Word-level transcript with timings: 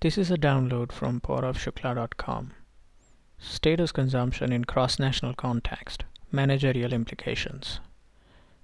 This 0.00 0.16
is 0.16 0.30
a 0.30 0.36
download 0.36 0.92
from 0.92 1.20
pauravshukla.com. 1.20 2.52
Status 3.40 3.90
consumption 3.90 4.52
in 4.52 4.64
cross 4.64 5.00
national 5.00 5.34
context, 5.34 6.04
managerial 6.30 6.92
implications. 6.92 7.80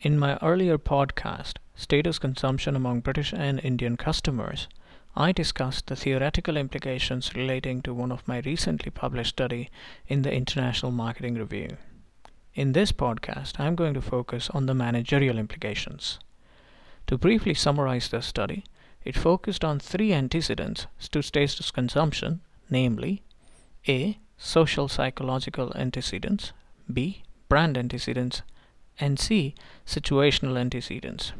In 0.00 0.18
my 0.18 0.38
earlier 0.40 0.78
podcast, 0.78 1.56
Status 1.74 2.18
Consumption 2.18 2.74
Among 2.74 3.00
British 3.00 3.34
and 3.34 3.60
Indian 3.62 3.98
Customers, 3.98 4.68
I 5.14 5.32
discussed 5.32 5.88
the 5.88 5.96
theoretical 5.96 6.56
implications 6.56 7.34
relating 7.34 7.82
to 7.82 7.92
one 7.92 8.10
of 8.10 8.26
my 8.26 8.38
recently 8.38 8.90
published 8.90 9.36
study 9.36 9.68
in 10.06 10.22
the 10.22 10.32
International 10.32 10.92
Marketing 10.92 11.34
Review. 11.34 11.76
In 12.54 12.72
this 12.72 12.90
podcast, 12.90 13.60
I 13.60 13.66
am 13.66 13.74
going 13.74 13.92
to 13.92 14.00
focus 14.00 14.48
on 14.54 14.64
the 14.64 14.72
managerial 14.72 15.36
implications. 15.36 16.18
To 17.06 17.18
briefly 17.18 17.52
summarize 17.52 18.08
the 18.08 18.22
study, 18.22 18.64
it 19.08 19.16
focused 19.16 19.64
on 19.64 19.80
three 19.80 20.12
antecedents 20.12 20.86
to 21.10 21.22
status 21.22 21.70
consumption, 21.70 22.42
namely 22.68 23.22
A. 23.88 24.18
Social 24.36 24.86
psychological 24.86 25.72
antecedents, 25.74 26.52
B. 26.92 27.22
Brand 27.48 27.78
antecedents, 27.78 28.42
and 29.00 29.18
C. 29.18 29.54
Situational 29.86 30.60
antecedents. 30.60 31.32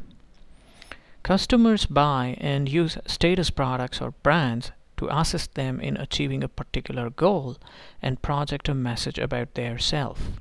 Customers 1.21 1.85
buy 1.85 2.37
and 2.41 2.67
use 2.67 2.97
status 3.05 3.51
products 3.51 4.01
or 4.01 4.15
brands 4.23 4.71
to 4.97 5.15
assist 5.15 5.53
them 5.53 5.79
in 5.79 5.95
achieving 5.95 6.43
a 6.43 6.49
particular 6.49 7.11
goal 7.11 7.57
and 8.01 8.23
project 8.23 8.67
a 8.67 8.73
message 8.73 9.19
about 9.19 9.53
their 9.53 9.77
self. 9.77 10.31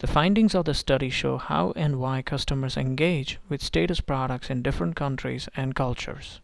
The 0.00 0.08
findings 0.08 0.56
of 0.56 0.64
the 0.64 0.74
study 0.74 1.08
show 1.08 1.38
how 1.38 1.72
and 1.76 2.00
why 2.00 2.20
customers 2.20 2.76
engage 2.76 3.38
with 3.48 3.62
status 3.62 4.00
products 4.00 4.50
in 4.50 4.62
different 4.62 4.96
countries 4.96 5.48
and 5.56 5.76
cultures. 5.76 6.40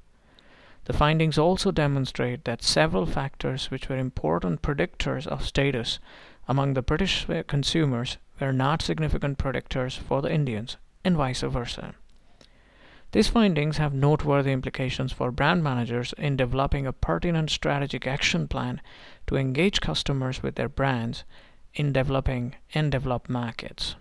The 0.86 0.92
findings 0.92 1.38
also 1.38 1.70
demonstrate 1.70 2.44
that 2.44 2.62
several 2.62 3.06
factors 3.06 3.70
which 3.70 3.88
were 3.88 3.96
important 3.96 4.60
predictors 4.60 5.26
of 5.26 5.46
status 5.46 5.98
among 6.46 6.74
the 6.74 6.82
British 6.82 7.26
consumers 7.46 8.18
were 8.38 8.52
not 8.52 8.82
significant 8.82 9.38
predictors 9.38 9.96
for 9.96 10.20
the 10.20 10.30
Indians, 10.32 10.76
and 11.02 11.16
vice 11.16 11.40
versa. 11.40 11.94
These 13.12 13.28
findings 13.28 13.78
have 13.78 13.94
noteworthy 13.94 14.50
implications 14.50 15.12
for 15.12 15.30
brand 15.30 15.62
managers 15.62 16.12
in 16.18 16.36
developing 16.36 16.86
a 16.86 16.92
pertinent 16.92 17.48
strategic 17.48 18.06
action 18.06 18.48
plan 18.48 18.80
to 19.28 19.36
engage 19.36 19.80
customers 19.80 20.42
with 20.42 20.56
their 20.56 20.68
brands 20.68 21.24
in 21.74 21.92
developing 21.92 22.56
and 22.74 22.90
developed 22.90 23.30
markets. 23.30 23.94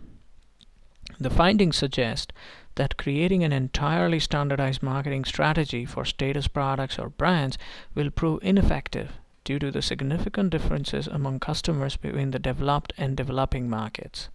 The 1.19 1.29
findings 1.29 1.77
suggest 1.77 2.33
that 2.75 2.97
creating 2.97 3.43
an 3.43 3.53
entirely 3.53 4.19
standardized 4.19 4.81
marketing 4.81 5.25
strategy 5.25 5.85
for 5.85 6.05
status 6.05 6.47
products 6.47 6.97
or 6.97 7.09
brands 7.09 7.57
will 7.93 8.09
prove 8.09 8.43
ineffective 8.43 9.11
due 9.43 9.59
to 9.59 9.71
the 9.71 9.81
significant 9.81 10.49
differences 10.49 11.07
among 11.07 11.39
customers 11.39 11.97
between 11.97 12.31
the 12.31 12.39
developed 12.39 12.93
and 12.97 13.15
developing 13.17 13.69
markets. 13.69 14.29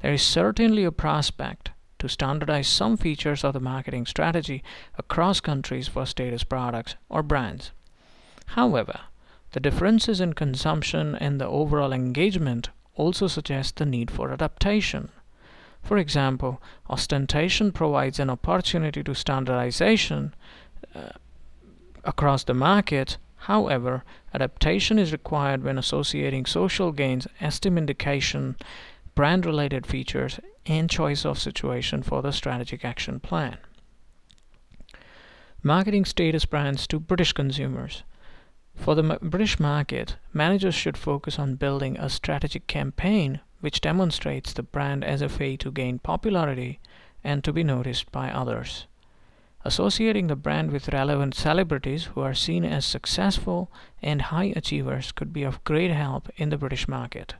There 0.00 0.12
is 0.12 0.22
certainly 0.22 0.84
a 0.84 0.92
prospect 0.92 1.70
to 2.00 2.08
standardize 2.08 2.68
some 2.68 2.96
features 2.96 3.44
of 3.44 3.54
the 3.54 3.60
marketing 3.60 4.04
strategy 4.04 4.62
across 4.98 5.40
countries 5.40 5.88
for 5.88 6.04
status 6.04 6.44
products 6.44 6.96
or 7.08 7.22
brands. 7.22 7.72
However, 8.48 9.00
the 9.52 9.60
differences 9.60 10.20
in 10.20 10.34
consumption 10.34 11.14
and 11.14 11.40
the 11.40 11.46
overall 11.46 11.92
engagement 11.92 12.68
also 12.96 13.26
suggest 13.26 13.76
the 13.76 13.86
need 13.86 14.10
for 14.10 14.32
adaptation. 14.32 15.08
For 15.84 15.98
example, 15.98 16.62
ostentation 16.88 17.70
provides 17.70 18.18
an 18.18 18.30
opportunity 18.30 19.02
to 19.02 19.14
standardization 19.14 20.34
uh, 20.94 21.10
across 22.02 22.42
the 22.44 22.54
market. 22.54 23.18
However, 23.36 24.02
adaptation 24.32 24.98
is 24.98 25.12
required 25.12 25.62
when 25.62 25.76
associating 25.76 26.46
social 26.46 26.90
gains, 26.90 27.28
esteem 27.38 27.76
indication, 27.76 28.56
brand 29.14 29.44
related 29.44 29.86
features, 29.86 30.40
and 30.64 30.88
choice 30.88 31.26
of 31.26 31.38
situation 31.38 32.02
for 32.02 32.22
the 32.22 32.32
strategic 32.32 32.82
action 32.82 33.20
plan. 33.20 33.58
Marketing 35.62 36.06
status 36.06 36.46
brands 36.46 36.86
to 36.86 36.98
British 36.98 37.34
consumers. 37.34 38.04
For 38.74 38.94
the 38.94 39.18
British 39.20 39.60
market, 39.60 40.16
managers 40.32 40.74
should 40.74 40.96
focus 40.96 41.38
on 41.38 41.56
building 41.56 41.98
a 41.98 42.08
strategic 42.08 42.66
campaign 42.66 43.40
which 43.64 43.80
demonstrates 43.80 44.52
the 44.52 44.62
brand 44.62 45.02
as 45.02 45.22
a 45.22 45.30
way 45.40 45.56
to 45.56 45.72
gain 45.72 45.98
popularity 45.98 46.78
and 47.24 47.42
to 47.42 47.50
be 47.50 47.64
noticed 47.64 48.12
by 48.12 48.30
others. 48.30 48.86
Associating 49.64 50.26
the 50.26 50.36
brand 50.36 50.70
with 50.70 50.90
relevant 50.90 51.34
celebrities 51.34 52.04
who 52.04 52.20
are 52.20 52.34
seen 52.34 52.62
as 52.62 52.84
successful 52.84 53.72
and 54.02 54.20
high 54.20 54.52
achievers 54.54 55.12
could 55.12 55.32
be 55.32 55.44
of 55.44 55.64
great 55.64 55.90
help 55.90 56.28
in 56.36 56.50
the 56.50 56.58
British 56.58 56.86
market. 56.86 57.36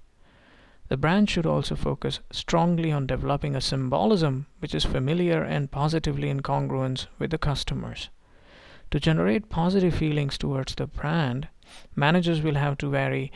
The 0.89 0.97
brand 0.97 1.29
should 1.29 1.45
also 1.45 1.77
focus 1.77 2.21
strongly 2.33 2.91
on 2.91 3.07
developing 3.07 3.55
a 3.55 3.61
symbolism 3.61 4.47
which 4.61 4.75
is 4.75 4.87
familiar 4.87 5.43
and 5.43 5.71
positively 5.71 6.31
in 6.31 6.41
congruence 6.41 7.07
with 7.19 7.33
the 7.33 7.39
customers. 7.39 8.09
To 8.93 8.99
generate 8.99 9.51
positive 9.51 9.95
feelings 9.95 10.39
towards 10.39 10.75
the 10.75 10.87
brand, 10.87 11.49
managers 11.95 12.41
will 12.41 12.55
have 12.55 12.79
to 12.79 12.89
vary 12.89 13.31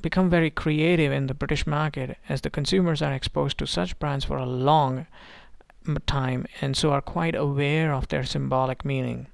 become 0.00 0.30
very 0.30 0.50
creative 0.50 1.12
in 1.12 1.26
the 1.26 1.34
British 1.34 1.66
market 1.66 2.16
as 2.28 2.40
the 2.40 2.50
consumers 2.50 3.02
are 3.02 3.12
exposed 3.12 3.58
to 3.58 3.66
such 3.66 3.98
brands 3.98 4.24
for 4.24 4.36
a 4.36 4.46
long 4.46 5.06
time 6.06 6.46
and 6.60 6.76
so 6.76 6.92
are 6.92 7.00
quite 7.00 7.34
aware 7.34 7.92
of 7.92 8.08
their 8.08 8.24
symbolic 8.24 8.84
meaning. 8.84 9.26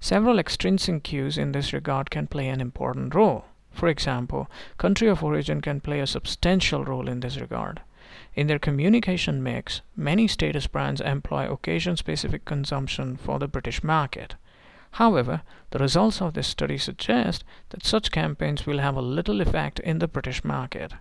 Several 0.00 0.38
extrinsic 0.38 1.02
cues 1.02 1.38
in 1.38 1.52
this 1.52 1.72
regard 1.72 2.10
can 2.10 2.26
play 2.26 2.48
an 2.48 2.60
important 2.60 3.14
role. 3.14 3.44
For 3.72 3.88
example, 3.88 4.48
country 4.78 5.08
of 5.08 5.24
origin 5.24 5.60
can 5.60 5.80
play 5.80 6.00
a 6.00 6.06
substantial 6.06 6.84
role 6.84 7.08
in 7.08 7.20
this 7.20 7.40
regard. 7.40 7.80
In 8.34 8.46
their 8.46 8.58
communication 8.58 9.42
mix, 9.42 9.80
many 9.96 10.28
status 10.28 10.66
brands 10.66 11.00
employ 11.00 11.50
occasion 11.50 11.96
specific 11.96 12.44
consumption 12.44 13.16
for 13.16 13.38
the 13.38 13.48
British 13.48 13.82
market. 13.82 14.36
However, 14.94 15.42
the 15.70 15.80
results 15.80 16.22
of 16.22 16.34
this 16.34 16.46
study 16.46 16.78
suggest 16.78 17.42
that 17.70 17.84
such 17.84 18.12
campaigns 18.12 18.64
will 18.64 18.78
have 18.78 18.96
a 18.96 19.02
little 19.02 19.40
effect 19.40 19.80
in 19.80 19.98
the 19.98 20.06
British 20.06 20.44
market. 20.44 20.92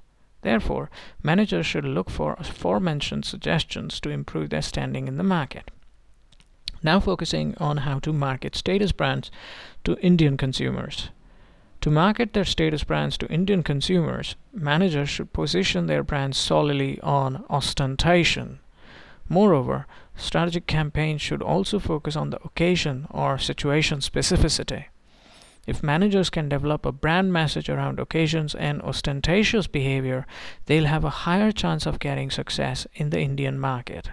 Therefore, 0.42 0.90
managers 1.22 1.68
should 1.68 1.86
look 1.86 2.10
for 2.10 2.36
aforementioned 2.40 3.24
suggestions 3.24 4.00
to 4.00 4.10
improve 4.10 4.50
their 4.50 4.64
standing 4.64 5.08
in 5.08 5.18
the 5.18 5.24
market. 5.24 5.70
Now, 6.82 7.00
focusing 7.00 7.56
on 7.60 7.78
how 7.78 8.00
to 8.00 8.12
market 8.12 8.56
status 8.56 8.92
brands 8.92 9.30
to 9.84 10.00
Indian 10.00 10.38
consumers. 10.38 11.12
To 11.82 11.92
market 11.92 12.34
their 12.34 12.46
status 12.46 12.84
brands 12.84 13.16
to 13.20 13.32
Indian 13.32 13.62
consumers, 13.62 14.36
managers 14.52 15.10
should 15.10 15.34
position 15.34 15.86
their 15.86 16.04
brands 16.04 16.38
solely 16.40 17.00
on 17.02 17.46
ostentation. 17.48 18.60
Moreover, 19.30 19.88
strategic 20.16 20.68
campaigns 20.68 21.22
should 21.22 21.42
also 21.42 21.80
focus 21.80 22.16
on 22.16 22.30
the 22.30 22.44
occasion 22.44 23.08
or 23.10 23.38
situation 23.38 24.00
specificity. 24.00 24.86
If 25.66 25.82
managers 25.82 26.30
can 26.30 26.50
develop 26.50 26.86
a 26.86 26.92
brand 26.92 27.32
message 27.32 27.70
around 27.70 28.00
occasions 28.00 28.54
and 28.54 28.82
ostentatious 28.82 29.66
behavior, 29.68 30.26
they'll 30.66 30.88
have 30.88 31.06
a 31.06 31.24
higher 31.26 31.54
chance 31.54 31.86
of 31.86 32.00
getting 32.00 32.30
success 32.30 32.86
in 32.94 33.12
the 33.12 33.22
Indian 33.22 33.58
market. 33.58 34.10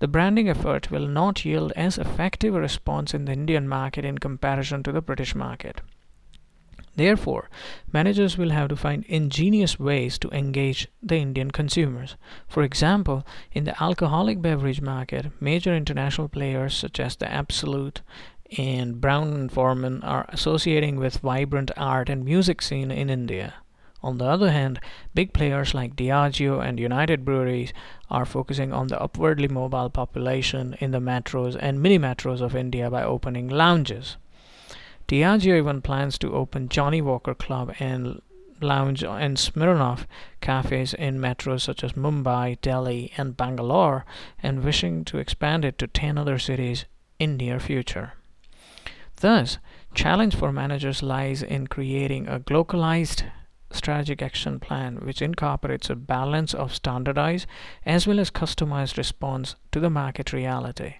The 0.00 0.08
branding 0.08 0.48
effort 0.48 0.90
will 0.90 1.06
not 1.06 1.44
yield 1.44 1.72
as 1.76 1.96
effective 1.96 2.56
a 2.56 2.60
response 2.60 3.14
in 3.14 3.24
the 3.24 3.32
Indian 3.32 3.68
market 3.68 4.04
in 4.04 4.18
comparison 4.18 4.82
to 4.82 4.92
the 4.92 5.00
British 5.00 5.36
market. 5.36 5.80
Therefore, 6.96 7.50
managers 7.92 8.38
will 8.38 8.50
have 8.50 8.68
to 8.68 8.76
find 8.76 9.04
ingenious 9.06 9.80
ways 9.80 10.16
to 10.18 10.30
engage 10.30 10.86
the 11.02 11.16
Indian 11.16 11.50
consumers. 11.50 12.16
For 12.46 12.62
example, 12.62 13.26
in 13.52 13.64
the 13.64 13.82
alcoholic 13.82 14.40
beverage 14.40 14.80
market, 14.80 15.26
major 15.40 15.74
international 15.74 16.28
players 16.28 16.74
such 16.74 17.00
as 17.00 17.16
the 17.16 17.30
Absolut 17.30 18.00
and 18.56 19.00
Brown 19.00 19.32
and 19.32 19.50
Forman 19.50 20.02
are 20.02 20.26
associating 20.28 20.96
with 20.96 21.18
vibrant 21.18 21.72
art 21.76 22.08
and 22.08 22.24
music 22.24 22.62
scene 22.62 22.90
in 22.90 23.10
India. 23.10 23.54
On 24.02 24.18
the 24.18 24.26
other 24.26 24.52
hand, 24.52 24.80
big 25.14 25.32
players 25.32 25.72
like 25.72 25.96
Diageo 25.96 26.62
and 26.62 26.78
United 26.78 27.24
Breweries 27.24 27.72
are 28.10 28.26
focusing 28.26 28.72
on 28.72 28.88
the 28.88 29.00
upwardly 29.00 29.48
mobile 29.48 29.88
population 29.88 30.76
in 30.78 30.90
the 30.90 31.00
metros 31.00 31.56
and 31.58 31.80
mini 31.80 31.98
metros 31.98 32.42
of 32.42 32.54
India 32.54 32.90
by 32.90 33.02
opening 33.02 33.48
lounges. 33.48 34.18
Diageo 35.14 35.56
even 35.58 35.80
plans 35.80 36.18
to 36.18 36.34
open 36.34 36.68
Johnnie 36.68 37.00
Walker 37.00 37.36
Club 37.36 37.72
and 37.78 38.20
Lounge 38.60 39.04
and 39.04 39.36
Smirnoff 39.36 40.06
cafes 40.40 40.92
in 40.92 41.20
metros 41.20 41.60
such 41.60 41.84
as 41.84 41.92
Mumbai, 41.92 42.60
Delhi, 42.60 43.12
and 43.16 43.36
Bangalore, 43.36 44.04
and 44.42 44.64
wishing 44.64 45.04
to 45.04 45.18
expand 45.18 45.64
it 45.64 45.78
to 45.78 45.86
10 45.86 46.18
other 46.18 46.36
cities 46.36 46.86
in 47.20 47.36
near 47.36 47.60
future. 47.60 48.14
Thus, 49.20 49.58
challenge 49.94 50.34
for 50.34 50.50
managers 50.50 51.00
lies 51.00 51.44
in 51.44 51.68
creating 51.68 52.26
a 52.26 52.42
localized 52.50 53.22
strategic 53.70 54.20
action 54.20 54.58
plan 54.58 54.96
which 54.96 55.22
incorporates 55.22 55.88
a 55.88 55.94
balance 55.94 56.52
of 56.54 56.74
standardized 56.74 57.46
as 57.86 58.04
well 58.04 58.18
as 58.18 58.32
customized 58.32 58.96
response 58.96 59.54
to 59.70 59.78
the 59.78 59.90
market 59.90 60.32
reality. 60.32 60.94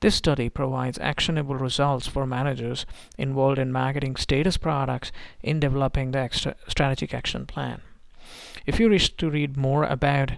This 0.00 0.14
study 0.14 0.48
provides 0.48 0.98
actionable 0.98 1.56
results 1.56 2.06
for 2.06 2.26
managers 2.26 2.86
involved 3.16 3.58
in 3.58 3.72
marketing 3.72 4.16
status 4.16 4.56
products 4.56 5.12
in 5.42 5.60
developing 5.60 6.10
the 6.10 6.54
strategic 6.68 7.14
action 7.14 7.46
plan. 7.46 7.80
If 8.66 8.80
you 8.80 8.90
wish 8.90 9.16
to 9.16 9.30
read 9.30 9.56
more 9.56 9.84
about 9.84 10.32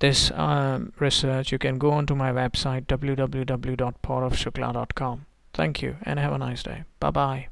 this 0.00 0.30
um, 0.32 0.92
research, 0.98 1.52
you 1.52 1.58
can 1.58 1.78
go 1.78 1.92
onto 1.92 2.14
my 2.14 2.32
website 2.32 2.86
www.pauravshukla.com. 2.86 5.26
Thank 5.52 5.82
you 5.82 5.96
and 6.02 6.18
have 6.18 6.32
a 6.32 6.38
nice 6.38 6.62
day. 6.62 6.84
Bye 7.00 7.10
bye. 7.10 7.48